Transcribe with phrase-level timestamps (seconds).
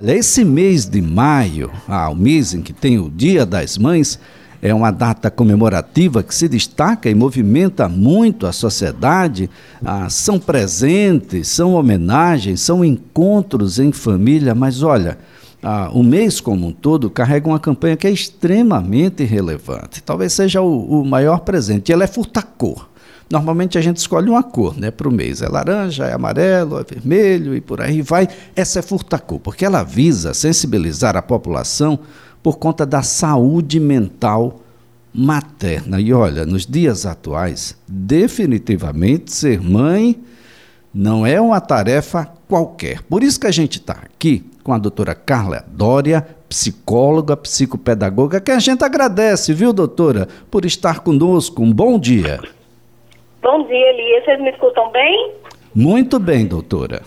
[0.00, 4.16] Esse mês de maio, ah, o mês em que tem o Dia das Mães,
[4.62, 9.50] é uma data comemorativa que se destaca e movimenta muito a sociedade.
[9.84, 15.18] Ah, são presentes, são homenagens, são encontros em família, mas olha,
[15.60, 20.00] ah, o mês como um todo carrega uma campanha que é extremamente relevante.
[20.00, 21.92] Talvez seja o, o maior presente.
[21.92, 22.87] Ela é furtacor.
[23.30, 25.42] Normalmente a gente escolhe uma cor né, para o mês.
[25.42, 28.28] É laranja, é amarelo, é vermelho e por aí vai.
[28.56, 31.98] Essa é furtacor, porque ela visa sensibilizar a população
[32.42, 34.60] por conta da saúde mental
[35.12, 36.00] materna.
[36.00, 40.18] E olha, nos dias atuais, definitivamente ser mãe
[40.94, 43.02] não é uma tarefa qualquer.
[43.02, 48.50] Por isso que a gente está aqui com a doutora Carla Dória, psicóloga, psicopedagoga, que
[48.50, 51.62] a gente agradece, viu, doutora, por estar conosco.
[51.62, 52.40] Um bom dia.
[53.40, 54.24] Bom dia, Elias.
[54.24, 55.34] Vocês me escutam bem?
[55.74, 57.02] Muito bem, doutora.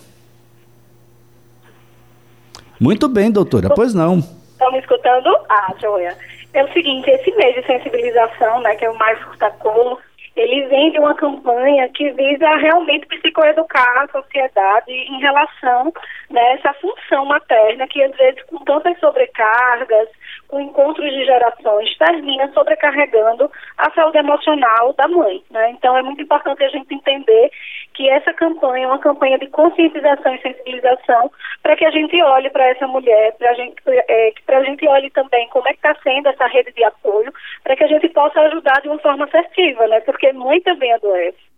[2.80, 3.68] Muito bem, doutora.
[3.74, 4.18] Pois não.
[4.18, 5.28] Estão me escutando?
[5.48, 6.16] Ah, joia.
[6.54, 9.98] É o seguinte, esse mês de sensibilização, né, que é o Mais Furtacor,
[10.34, 15.92] ele vem de uma campanha que visa realmente psicoeducar a sociedade em relação
[16.30, 20.08] né, a essa função materna que, às vezes, com tantas sobrecargas,
[20.48, 25.42] com encontros de gerações, termina sobrecarregando a saúde emocional da mãe.
[25.50, 25.70] Né?
[25.70, 27.50] Então, é muito importante a gente entender
[27.94, 31.30] que essa campanha é uma campanha de conscientização e sensibilização
[31.62, 35.48] para que a gente olhe para essa mulher, para gente, é, a gente olhe também
[35.48, 38.80] como é que está sendo essa rede de apoio, para que a gente possa ajudar
[38.80, 40.00] de uma forma assertiva, né?
[40.00, 41.51] porque mãe também adoece.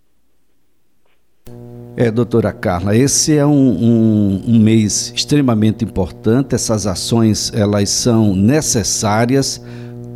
[1.97, 8.35] É, doutora Carla, esse é um, um, um, mês extremamente importante, essas ações elas são
[8.35, 9.63] necessárias.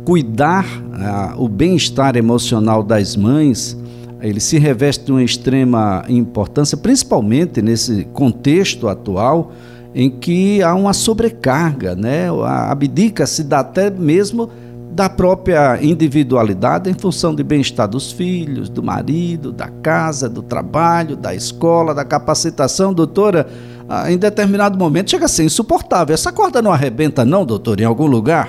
[0.03, 3.77] Cuidar ah, o bem-estar emocional das mães,
[4.19, 9.53] ele se reveste de uma extrema importância, principalmente nesse contexto atual
[9.95, 12.27] em que há uma sobrecarga, né?
[12.69, 14.49] abdica-se até mesmo
[14.91, 21.15] da própria individualidade em função do bem-estar dos filhos, do marido, da casa, do trabalho,
[21.15, 22.93] da escola, da capacitação.
[22.93, 23.47] Doutora,
[23.89, 26.13] ah, em determinado momento chega a ser insuportável.
[26.13, 28.47] Essa corda não arrebenta, não, doutor, em algum lugar?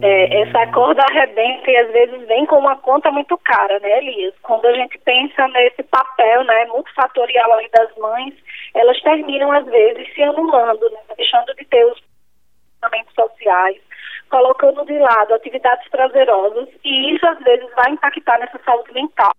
[0.00, 4.34] É, essa corda arrebenta e às vezes vem com uma conta muito cara, né, Elias?
[4.42, 8.34] Quando a gente pensa nesse papel, né, multifatorial aí das mães,
[8.74, 12.00] elas terminam às vezes se anulando, né, deixando de ter os
[12.80, 13.87] comportamentos sociais,
[14.28, 19.32] colocando de lado atividades prazerosas e isso às vezes vai impactar nessa saúde mental.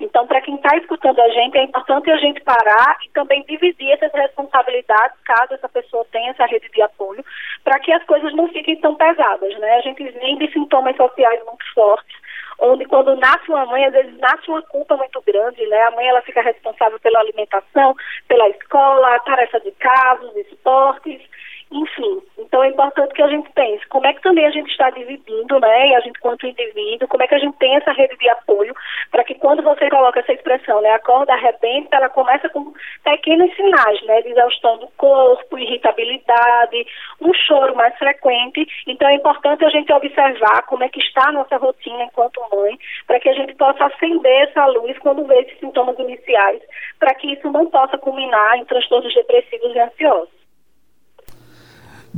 [0.00, 3.92] Então, para quem está escutando a gente, é importante a gente parar e também dividir
[3.92, 7.24] essas responsabilidades, caso essa pessoa tenha essa rede de apoio,
[7.64, 9.74] para que as coisas não fiquem tão pesadas, né?
[9.76, 12.16] A gente vem de sintomas sociais muito fortes,
[12.58, 15.82] onde quando nasce uma mãe, às vezes nasce uma culpa muito grande, né?
[15.82, 17.94] A mãe, ela fica responsável pela alimentação,
[18.28, 21.22] pela escola, tarefa de casa, os esportes,
[21.70, 24.88] enfim, então é importante que a gente pense como é que também a gente está
[24.90, 28.16] dividindo, né, e a gente quanto indivíduo, como é que a gente tem essa rede
[28.16, 28.72] de apoio
[29.10, 32.72] para que quando você coloca essa expressão, né, a corda arrebenta, ela começa com
[33.02, 36.86] pequenos sinais, né, de exaustão do corpo, irritabilidade,
[37.20, 38.66] um choro mais frequente.
[38.86, 42.78] Então é importante a gente observar como é que está a nossa rotina enquanto mãe,
[43.06, 46.62] para que a gente possa acender essa luz quando vê esses sintomas iniciais,
[46.98, 50.45] para que isso não possa culminar em transtornos depressivos e ansiosos.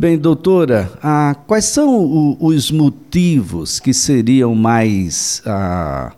[0.00, 5.42] Bem, doutora, ah, quais são o, os motivos que seriam mais.
[5.44, 6.12] Ah,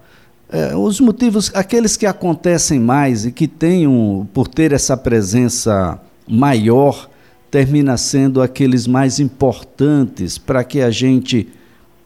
[0.52, 5.98] eh, os motivos, aqueles que acontecem mais e que tenham, por ter essa presença
[6.28, 7.08] maior,
[7.50, 11.48] termina sendo aqueles mais importantes para que a gente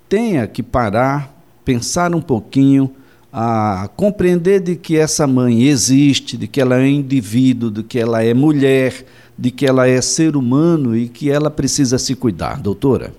[0.08, 1.34] tenha que parar,
[1.64, 2.88] pensar um pouquinho,
[3.34, 8.22] a compreender de que essa mãe existe, de que ela é indivíduo, de que ela
[8.22, 8.92] é mulher
[9.38, 13.12] de que ela é ser humano e que ela precisa se cuidar, doutora?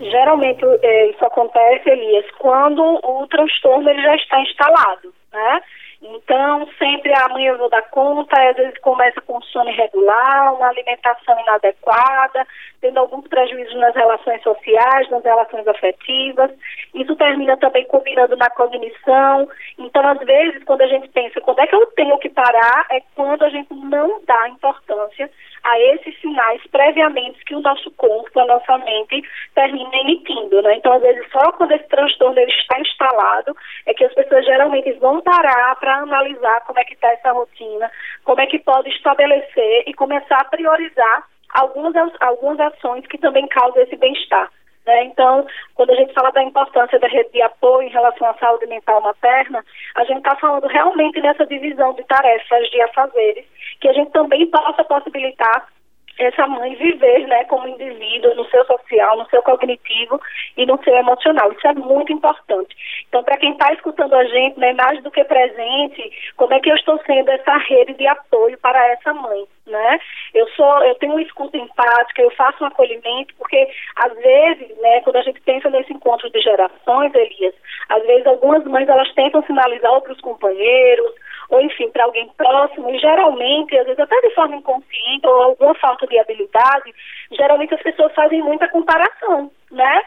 [0.00, 5.60] Geralmente é, isso acontece, Elias, quando o transtorno ele já está instalado, né?
[6.06, 11.40] Então, sempre amanhã eu vou dar conta, às vezes começa com sono irregular, uma alimentação
[11.40, 12.46] inadequada,
[12.78, 16.50] tendo alguns prejuízos nas relações sociais, nas relações afetivas.
[16.94, 19.48] Isso termina também combinando na cognição.
[19.78, 23.00] Então, às vezes, quando a gente pensa, quando é que eu tenho que parar, é
[23.14, 25.30] quando a gente não dá importância
[25.64, 29.22] a esses sinais previamente que o nosso corpo, a nossa mente
[29.54, 30.76] termina emitindo, né?
[30.76, 33.56] Então, às vezes, só quando esse transtorno ele está instalado
[33.86, 37.90] é que as pessoas geralmente vão parar para analisar como é que está essa rotina,
[38.24, 41.24] como é que pode estabelecer e começar a priorizar
[41.54, 44.50] algumas, algumas ações que também causam esse bem-estar.
[44.86, 45.04] Né?
[45.04, 48.66] Então, quando a gente fala da importância da rede de apoio em relação à saúde
[48.66, 49.64] mental materna,
[49.94, 53.46] a gente está falando realmente nessa divisão de tarefas, de afazeres,
[53.80, 55.68] que a gente também possa possibilitar
[56.18, 60.20] essa mãe viver, né, como indivíduo, no seu social, no seu cognitivo
[60.56, 61.52] e no seu emocional.
[61.52, 62.74] Isso é muito importante.
[63.08, 66.70] Então, para quem está escutando a gente, né, mais do que presente, como é que
[66.70, 69.98] eu estou sendo essa rede de apoio para essa mãe, né?
[70.34, 75.00] Eu sou, eu tenho uma escuta empática, eu faço um acolhimento, porque às vezes, né,
[75.00, 77.54] quando a gente pensa nesse encontro de gerações, Elias,
[77.88, 81.12] às vezes algumas mães elas tentam sinalizar outros companheiros,
[81.50, 85.74] ou enfim, para alguém próximo, e geralmente, às vezes até de forma inconsciente ou alguma
[85.74, 86.94] falta de habilidade,
[87.32, 90.02] geralmente as pessoas fazem muita comparação, né?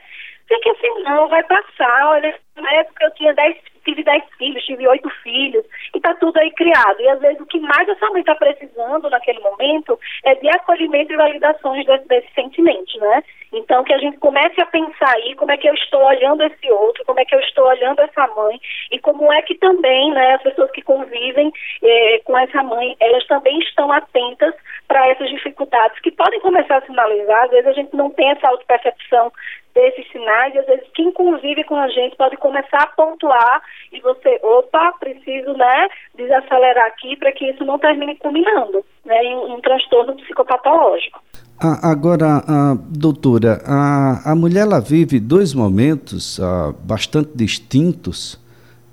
[0.48, 4.88] Fica assim, não, vai passar, olha, na época eu tinha dez, tive dez filhos, tive
[4.88, 5.66] oito filhos,
[5.96, 7.00] e tá tudo aí criado.
[7.00, 11.14] E às vezes o que mais essa mãe está precisando naquele momento é de acolhimento
[11.14, 13.24] e validações desse sentimentos, né?
[13.54, 16.70] Então, que a gente comece a pensar aí como é que eu estou olhando esse
[16.70, 18.60] outro, como é que eu estou olhando essa mãe
[18.92, 21.52] e como é que também, né, as pessoas que convivem
[21.82, 24.54] eh, com essa mãe, elas também estão atentas
[24.88, 27.46] para essas dificuldades que podem começar a sinalizar.
[27.46, 29.32] Às vezes a gente não tem essa autopercepção
[29.74, 33.62] desses sinais e às vezes quem convive com a gente pode começar a pontuar
[33.92, 39.36] e você, opa, preciso, né, desacelerar aqui para que isso não termine culminando, né, em
[39.36, 41.22] um transtorno psicopatológico.
[41.60, 48.40] Ah, agora, ah, doutora, a, a mulher ela vive dois momentos ah, bastante distintos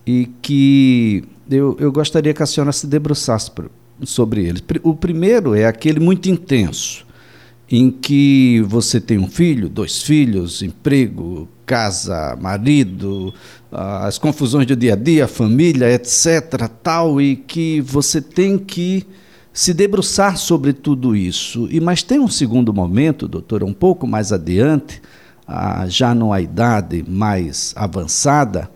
[0.04, 3.52] e que eu, eu gostaria que a senhora se debruçasse
[4.02, 4.64] sobre eles.
[4.82, 7.06] O primeiro é aquele muito intenso,
[7.70, 13.32] em que você tem um filho, dois filhos, emprego, casa, marido,
[13.72, 19.06] as confusões do dia a dia, família, etc., tal, e que você tem que
[19.52, 21.68] se debruçar sobre tudo isso.
[21.70, 25.00] E mas tem um segundo momento, doutora, um pouco mais adiante,
[25.46, 28.68] ah, já numa idade mais avançada,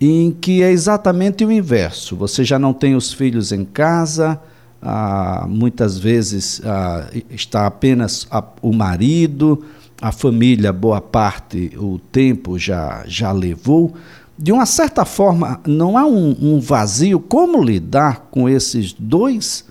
[0.00, 2.16] em que é exatamente o inverso.
[2.16, 4.40] Você já não tem os filhos em casa,
[4.82, 8.26] ah, muitas vezes ah, está apenas
[8.60, 9.64] o marido,
[10.00, 13.92] a família, boa parte, o tempo já, já levou.
[14.38, 17.18] De uma certa forma, não há um, um vazio.
[17.18, 19.66] Como lidar com esses dois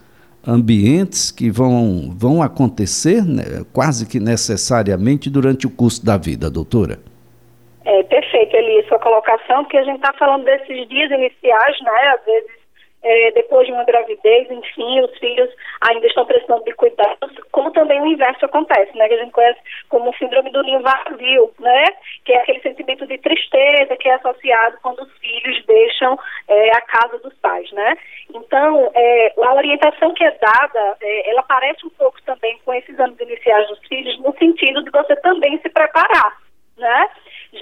[0.46, 3.44] ambientes que vão, vão acontecer né,
[3.74, 7.00] quase que necessariamente durante o curso da vida, doutora?
[7.86, 12.16] É, perfeito, Eli, sua colocação, porque a gente está falando desses dias iniciais, né?
[12.20, 12.57] Às vezes
[13.08, 15.50] é, depois de uma gravidez, enfim, os filhos
[15.90, 19.08] ainda estão precisando de cuidados, como também o inverso acontece, né?
[19.08, 21.86] Que a gente conhece como síndrome do ninho vazio, né?
[22.26, 26.20] Que é aquele sentimento de tristeza que é associado quando os filhos deixam
[26.50, 27.96] é, a casa dos pais, né?
[28.36, 33.00] Então, é, a orientação que é dada, é, ela parece um pouco também com esses
[33.00, 36.07] anos iniciais dos filhos, no sentido de você também se preparar?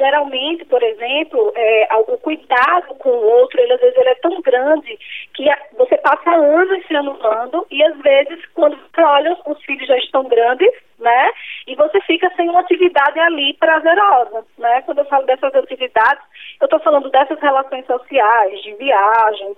[0.06, 4.40] Geralmente, por exemplo, é, o cuidado com o outro, ele às vezes ele é tão
[4.40, 5.00] grande
[5.34, 9.98] que você passa anos se anulando e às vezes quando você olha, os filhos já
[9.98, 10.70] estão grandes,
[11.00, 11.32] né?
[11.66, 14.84] E você fica sem uma atividade ali prazerosa, né?
[14.84, 16.24] Quando eu falo dessas atividades,
[16.62, 19.58] eu estou falando dessas relações sociais, de viagens,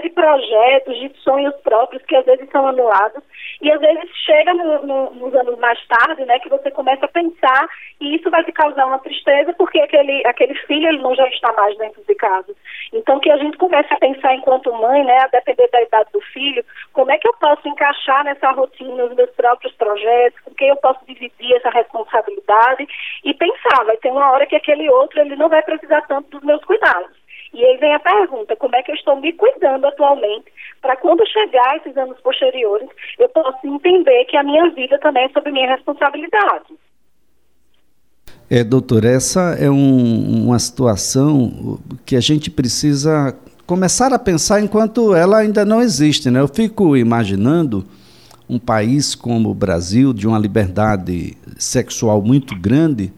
[0.00, 3.22] de projetos, de sonhos próprios que às vezes são anulados
[3.60, 7.08] e às vezes chega no, no, nos anos mais tarde, né, que você começa a
[7.08, 7.68] pensar
[8.00, 11.52] e isso vai te causar uma tristeza porque aquele, aquele filho ele não já está
[11.52, 12.54] mais dentro de casa.
[12.92, 16.20] Então que a gente comece a pensar enquanto mãe, né, a depender da idade do
[16.20, 20.68] filho, como é que eu posso encaixar nessa rotina os meus próprios projetos, com quem
[20.68, 22.86] eu posso dividir essa responsabilidade
[23.24, 26.42] e pensar, vai ter uma hora que aquele outro ele não vai precisar tanto dos
[26.42, 27.20] meus cuidados.
[27.52, 31.26] E aí vem a pergunta, como é que eu estou me cuidando atualmente para quando
[31.26, 32.88] chegar esses anos posteriores,
[33.18, 36.74] eu possa entender que a minha vida também é sobre minha responsabilidade.
[38.48, 45.14] É, doutor, essa é um, uma situação que a gente precisa começar a pensar enquanto
[45.14, 46.30] ela ainda não existe.
[46.30, 46.40] Né?
[46.40, 47.84] Eu fico imaginando
[48.48, 53.12] um país como o Brasil, de uma liberdade sexual muito grande,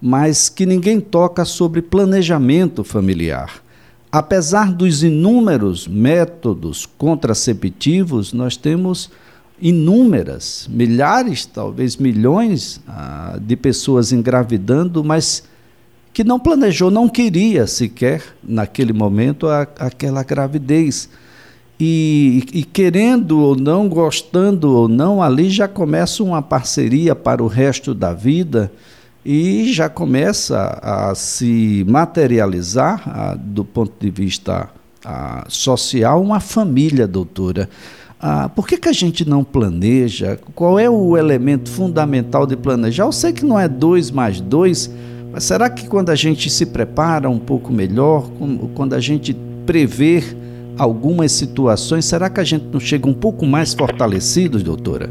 [0.00, 3.60] mas que ninguém toca sobre planejamento familiar.
[4.10, 9.10] Apesar dos inúmeros métodos contraceptivos, nós temos
[9.60, 15.42] inúmeras, milhares, talvez milhões ah, de pessoas engravidando, mas
[16.12, 21.08] que não planejou, não queria sequer, naquele momento, a, aquela gravidez.
[21.78, 27.46] E, e, querendo ou não, gostando ou não, ali já começa uma parceria para o
[27.46, 28.72] resto da vida
[29.30, 34.70] e já começa a se materializar, a, do ponto de vista
[35.04, 37.68] a, social, uma família, doutora.
[38.18, 40.40] Ah, por que, que a gente não planeja?
[40.54, 43.04] Qual é o elemento fundamental de planejar?
[43.04, 44.90] Eu sei que não é dois mais dois,
[45.30, 48.30] mas será que quando a gente se prepara um pouco melhor,
[48.74, 50.24] quando a gente prevê
[50.78, 55.10] algumas situações, será que a gente não chega um pouco mais fortalecidos, doutora?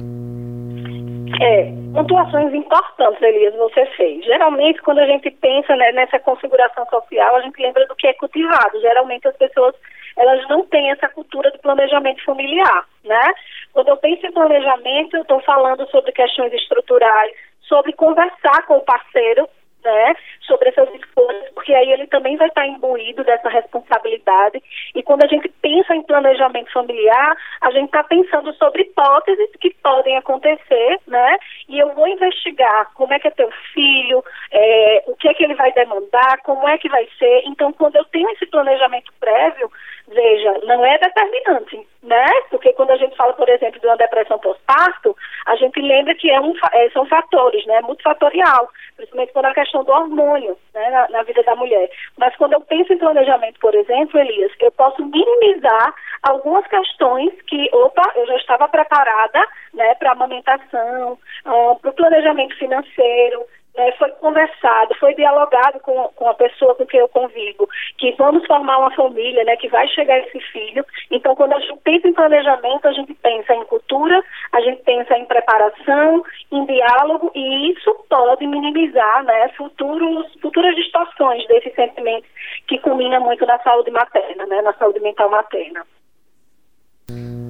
[1.39, 4.25] É, pontuações importantes, Elias, você fez.
[4.25, 8.13] Geralmente, quando a gente pensa né, nessa configuração social, a gente lembra do que é
[8.13, 8.79] cultivado.
[8.79, 9.75] Geralmente, as pessoas
[10.17, 13.23] elas não têm essa cultura de planejamento familiar, né?
[13.71, 18.83] Quando eu penso em planejamento, eu estou falando sobre questões estruturais, sobre conversar com o
[18.83, 19.47] parceiro,
[19.83, 24.61] né, sobre essas escolhas, porque aí ele também vai estar imbuído dessa responsabilidade.
[24.93, 29.73] E quando a gente pensa em planejamento familiar, a gente está pensando sobre hipóteses que
[29.81, 31.37] podem acontecer, né?
[31.77, 35.43] E eu vou investigar como é que é teu filho, é, o que é que
[35.43, 37.43] ele vai demandar, como é que vai ser.
[37.45, 39.71] Então, quando eu tenho esse planejamento prévio,
[40.07, 42.25] veja, não é determinante, né?
[42.49, 45.15] Porque quando a gente fala, por exemplo, de uma depressão pós-parto,
[45.45, 47.79] a gente lembra que é um, é, são fatores, né?
[47.81, 48.71] Multifatorial,
[49.17, 51.89] principalmente quando a questão do hormônio né, na, na, vida da mulher.
[52.17, 55.93] Mas quando eu penso em planejamento, por exemplo, Elias, eu posso minimizar
[56.23, 59.39] algumas questões que, opa, eu já estava preparada
[59.73, 63.45] né, para amamentação, uh, para o planejamento financeiro,
[63.77, 68.45] né, foi conversado, foi dialogado com, com a pessoa com quem eu convivo, que vamos
[68.45, 70.83] formar uma família, né, que vai chegar esse filho.
[71.11, 75.15] Então, quando a gente pensa em planejamento, a gente pensa em cultura, a gente pensa
[75.17, 82.29] em preparação, em diálogo, e isso pode minimizar, né, futuros, futuras distorções desses sentimentos
[82.67, 85.85] que culmina muito na saúde materna, né, na saúde mental materna.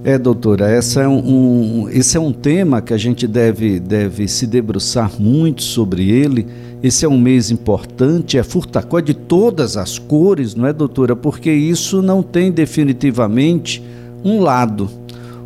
[0.04, 1.18] É, doutora, essa é um,
[1.84, 6.48] um, esse é um tema que a gente deve, deve se debruçar muito sobre ele.
[6.82, 11.16] Esse é um mês importante, é furtacó de todas as cores, não é, doutora?
[11.16, 13.84] Porque isso não tem definitivamente
[14.24, 14.90] um lado.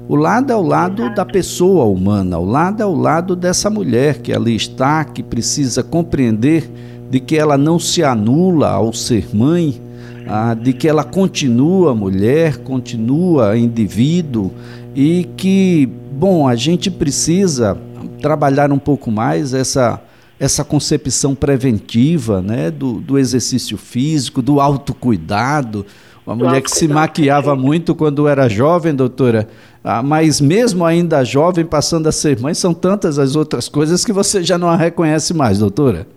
[0.08, 4.20] O lado é o lado da pessoa humana, o lado é o lado dessa mulher
[4.20, 6.70] que ali está, que precisa compreender
[7.10, 9.82] de que ela não se anula ao ser mãe,
[10.28, 14.52] ah, de que ela continua mulher, continua indivíduo
[14.96, 17.78] e que, bom, a gente precisa
[18.22, 20.02] trabalhar um pouco mais essa
[20.40, 25.86] essa concepção preventiva, né, do, do exercício físico, do autocuidado.
[26.26, 29.48] Uma mulher que se maquiava muito quando era jovem, doutora,
[29.84, 34.12] ah, mas mesmo ainda jovem, passando a ser mãe, são tantas as outras coisas que
[34.12, 36.08] você já não a reconhece mais, doutora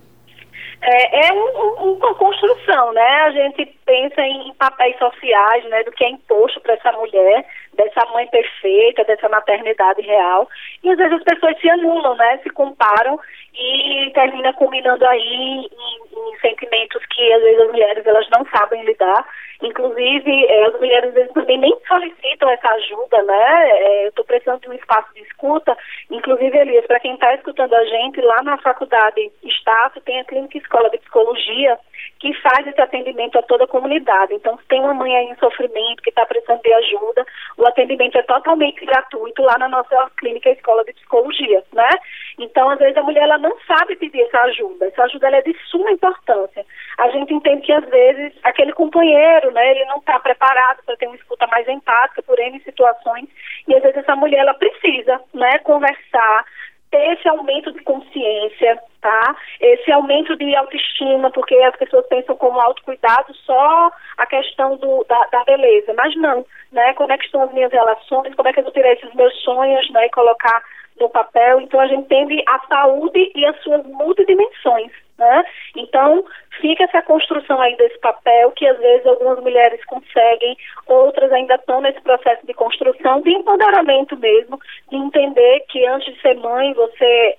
[0.86, 3.22] é, é um, um, uma construção, né?
[3.22, 5.82] A gente pensa em papéis sociais, né?
[5.82, 10.46] Do que é imposto para essa mulher, dessa mãe perfeita, dessa maternidade real.
[10.82, 12.38] E às vezes as pessoas se anulam, né?
[12.42, 13.18] Se comparam
[13.56, 18.84] e termina culminando aí em, em, sentimentos que às vezes as mulheres elas não sabem
[18.84, 19.26] lidar.
[19.62, 23.70] Inclusive, é, as mulheres às vezes também nem solicitam essa ajuda, né?
[23.70, 25.76] É, eu estou precisando de um espaço de escuta.
[26.10, 30.58] Inclusive, Elias, para quem está escutando a gente, lá na faculdade Estácio tem a Clínica
[30.58, 31.78] Escola de Psicologia
[32.18, 34.34] que faz esse atendimento a toda a comunidade.
[34.34, 37.26] Então, se tem uma mãe aí em sofrimento que está precisando de ajuda,
[37.58, 41.90] o atendimento é totalmente gratuito lá na nossa clínica Escola de Psicologia, né?
[42.38, 44.86] Então, às vezes a mulher ela não sabe pedir essa ajuda.
[44.86, 46.64] Essa ajuda é de suma importância.
[46.98, 51.06] A gente entende que às vezes aquele companheiro, né, ele não está preparado para ter
[51.06, 53.28] uma escuta mais empática por N situações
[53.68, 56.44] e às vezes essa mulher ela precisa, né, conversar,
[56.90, 59.36] ter esse aumento de consciência, tá?
[59.60, 65.26] Esse aumento de autoestima, porque as pessoas pensam como autocuidado só a questão do, da,
[65.26, 66.94] da, beleza, mas não, né?
[66.94, 69.34] Como é que estão as minhas relações, como é que eu vou tirar esses meus
[69.42, 70.06] sonhos, né?
[70.06, 70.62] E colocar
[70.98, 71.60] no papel.
[71.60, 75.44] Então a gente entende a saúde e as suas multidimensões, né?
[75.76, 76.24] Então,
[76.60, 81.80] fica essa construção aí desse papel que às vezes algumas mulheres conseguem, outras ainda estão
[81.80, 84.58] nesse processo de construção, de empoderamento mesmo,
[84.90, 87.36] de entender que antes de ser mãe, você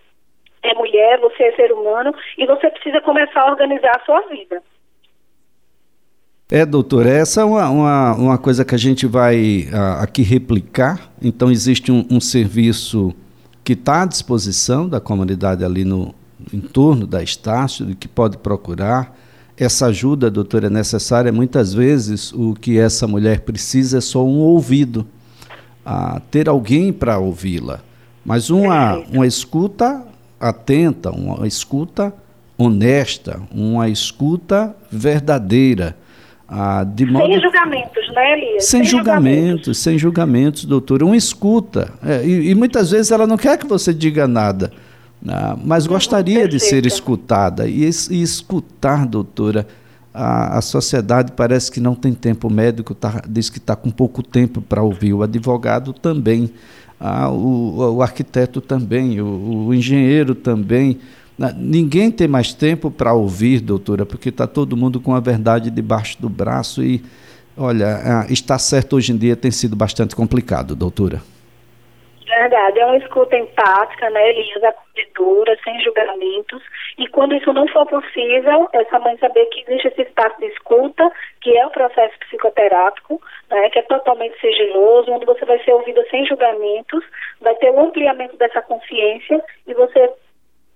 [0.64, 4.62] é mulher, você é ser humano e você precisa começar a organizar a sua vida.
[6.52, 11.10] É, doutor, essa é uma, uma, uma coisa que a gente vai uh, aqui replicar.
[11.20, 13.16] Então, existe um, um serviço
[13.66, 16.14] que está à disposição da comunidade ali no,
[16.54, 19.18] em torno da Estácio, que pode procurar.
[19.58, 21.32] Essa ajuda, doutora, é necessária.
[21.32, 25.08] Muitas vezes o que essa mulher precisa é só um ouvido,
[25.84, 27.80] a ter alguém para ouvi-la.
[28.24, 30.06] Mas uma, uma escuta
[30.40, 32.14] atenta, uma escuta
[32.58, 35.98] honesta, uma escuta verdadeira.
[36.48, 37.26] Ah, modo...
[37.26, 38.66] Sem julgamentos, né, Elias?
[38.66, 41.06] Sem, sem julgamentos, julgamentos, sem julgamentos, doutora.
[41.06, 41.92] Uma escuta.
[42.04, 44.72] É, e, e, muitas vezes ela não quer que você diga nada.
[45.28, 47.68] Ah, mas gostaria de ser escutada.
[47.68, 49.68] E, e escutar, doutora,
[50.14, 52.48] a, a, sociedade parece que não tem tempo.
[52.48, 56.52] O médico tá, diz que está com pouco tempo para ouvir, o advogado também,
[57.00, 61.00] ah, o, o, arquiteto também, o, o engenheiro também.
[61.58, 66.22] Ninguém tem mais tempo para ouvir, doutora, porque está todo mundo com a verdade debaixo
[66.22, 67.04] do braço e,
[67.58, 71.22] olha, está certo hoje em dia tem sido bastante complicado, doutora.
[72.26, 76.62] Verdade, é uma escuta empática, né, Elias, acolhedora, sem julgamentos.
[76.98, 81.12] E quando isso não for possível, essa mãe saber que existe esse espaço de escuta,
[81.42, 86.04] que é o processo psicoterápico, né, que é totalmente sigiloso, onde você vai ser ouvida
[86.10, 87.04] sem julgamentos,
[87.40, 90.10] vai ter o um ampliamento dessa consciência e você,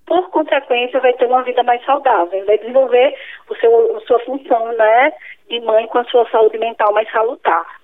[0.10, 3.14] por consequência, vai ter uma vida mais saudável, vai desenvolver
[3.48, 5.14] o seu, a sua função né,
[5.48, 7.80] de mãe com a sua saúde mental mais salutar.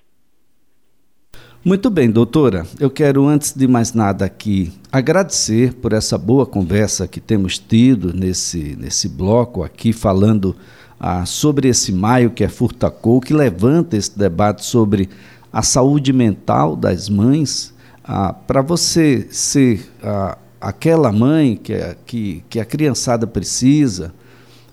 [1.64, 2.64] Muito bem, doutora.
[2.80, 8.12] Eu quero, antes de mais nada aqui, agradecer por essa boa conversa que temos tido
[8.12, 10.56] nesse, nesse bloco aqui, falando
[11.00, 15.10] ah, sobre esse maio que é Furtacou, que levanta esse debate sobre
[15.54, 17.76] a saúde mental das mães.
[18.04, 21.74] Ah, Para você ser ah, aquela mãe que,
[22.08, 24.12] que, que a criançada precisa,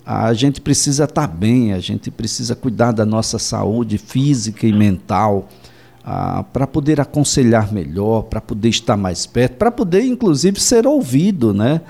[0.06, 5.50] a gente precisa estar bem, a gente precisa cuidar da nossa saúde física e mental
[6.50, 11.82] para poder aconselhar melhor, para poder estar mais perto, para poder, inclusive, ser ouvido, né?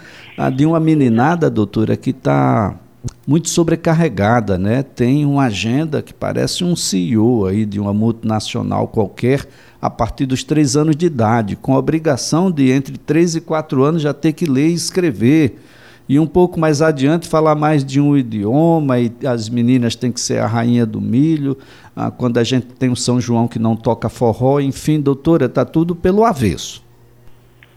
[0.55, 2.75] De uma meninada, doutora, que está
[3.27, 4.83] muito sobrecarregada, né?
[4.83, 9.47] Tem uma agenda que parece um CEO aí de uma multinacional qualquer
[9.81, 13.83] a partir dos três anos de idade, com a obrigação de entre três e quatro
[13.83, 15.59] anos já ter que ler e escrever
[16.09, 20.21] e um pouco mais adiante falar mais de um idioma e as meninas têm que
[20.21, 21.57] ser a rainha do milho,
[21.97, 25.65] ah, quando a gente tem o São João que não toca forró, enfim, doutora, está
[25.65, 26.85] tudo pelo avesso.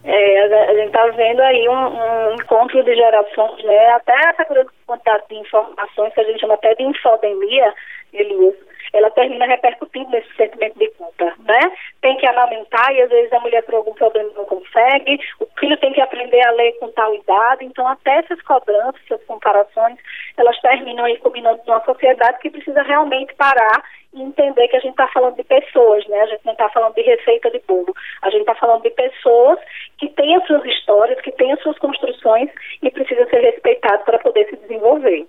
[0.04, 3.86] É, gente está vendo aí um, um, encontro de gerações, né?
[3.88, 4.44] até essa
[4.86, 7.74] quantidade de informações que a gente chama até de infodemia,
[8.12, 8.54] Elias,
[8.92, 11.60] ela termina repercutindo nesse sentimento de culpa, né?
[12.00, 15.76] Tem que amamentar e às vezes a mulher por algum problema não consegue, o filho
[15.78, 19.98] tem que aprender a ler com tal idade, então até essas cobranças, essas comparações,
[20.36, 23.82] elas terminam aí combinando numa sociedade que precisa realmente parar
[24.16, 26.20] e entender que a gente está falando de pessoas, né?
[26.20, 27.94] A gente não está falando de receita de bolo.
[28.22, 29.58] A gente está falando de pessoas
[29.98, 32.50] que têm as suas histórias, que têm as suas construções
[32.82, 35.26] e precisam ser respeitadas para poder se desenvolver.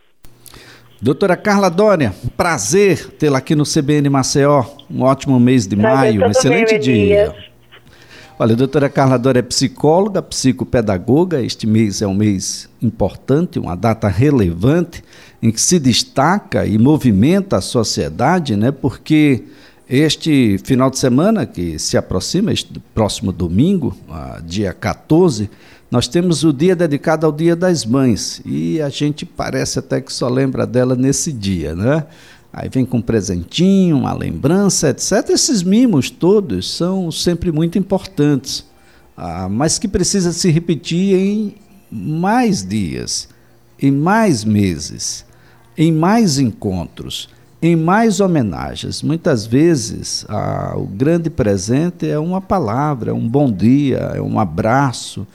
[1.08, 4.66] Doutora Carla Dória, prazer tê-la aqui no CBN Maceió.
[4.92, 7.34] Um ótimo mês de maio, um excelente bem, dia.
[8.38, 11.42] Olha, a doutora Carla Dória é psicóloga, psicopedagoga.
[11.42, 15.02] Este mês é um mês importante, uma data relevante,
[15.42, 18.70] em que se destaca e movimenta a sociedade, né?
[18.70, 19.46] Porque
[19.90, 25.50] este final de semana que se aproxima, este próximo domingo, ah, dia 14,
[25.90, 30.12] nós temos o dia dedicado ao Dia das Mães e a gente parece até que
[30.12, 32.06] só lembra dela nesse dia, né?
[32.52, 35.30] Aí vem com um presentinho, uma lembrança, etc.
[35.30, 38.66] Esses mimos todos são sempre muito importantes,
[39.16, 41.56] ah, mas que precisa se repetir em
[41.90, 43.30] mais dias,
[43.82, 45.26] em mais meses,
[45.78, 47.30] em mais encontros,
[47.62, 49.02] em mais homenagens.
[49.02, 54.40] Muitas vezes ah, o grande presente é uma palavra, é um bom dia, é um
[54.40, 55.26] abraço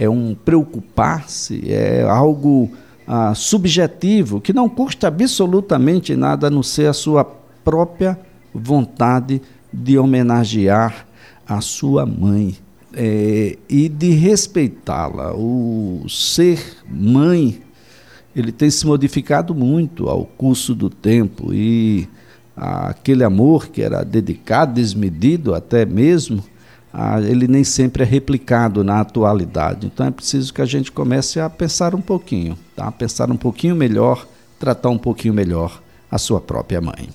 [0.00, 2.70] é um preocupar-se, é algo
[3.06, 7.22] ah, subjetivo que não custa absolutamente nada a não ser a sua
[7.62, 8.18] própria
[8.54, 11.06] vontade de homenagear
[11.46, 12.56] a sua mãe
[12.94, 15.34] é, e de respeitá-la.
[15.34, 17.60] O ser mãe
[18.34, 22.08] ele tem se modificado muito ao curso do tempo e
[22.56, 26.44] aquele amor que era dedicado, desmedido até mesmo,
[26.92, 29.86] ah, ele nem sempre é replicado na atualidade.
[29.86, 32.90] Então é preciso que a gente comece a pensar um pouquinho, tá?
[32.90, 34.26] pensar um pouquinho melhor,
[34.58, 37.08] tratar um pouquinho melhor a sua própria mãe.